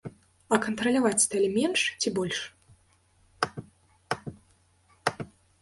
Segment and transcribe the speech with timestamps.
[0.55, 2.39] А кантраляваць сталі менш ці больш?